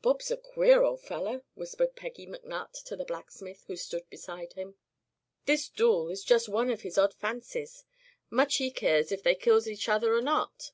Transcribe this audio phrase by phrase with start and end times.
[0.00, 4.76] "Bob's a queer ol' feller," whispered Peggy McNutt to the blacksmith, who stood beside him.
[5.44, 7.84] "This dool is just one o' his odd fancies.
[8.30, 10.72] Much he keers ef they kills each other er not!"